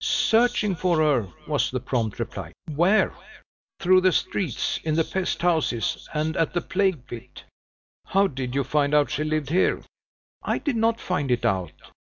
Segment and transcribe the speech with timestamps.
[0.03, 2.53] "Searching for her," was the prompt reply.
[2.73, 3.13] "Where?"
[3.79, 7.43] "Through the streets; in the pest houses, and at the plague pit."
[8.07, 9.83] "How did you find out she lived here?"
[10.41, 11.73] "I did not find it out.